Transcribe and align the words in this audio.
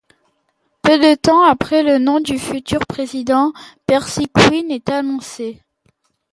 Peu 0.81 0.97
de 0.97 1.13
temps 1.13 1.43
après, 1.43 1.83
le 1.83 1.99
nom 1.99 2.19
du 2.21 2.39
futur 2.39 2.79
président, 2.87 3.53
Percy 3.85 4.27
Quinn, 4.29 4.71
est 4.71 4.89
annoncé. 4.89 5.61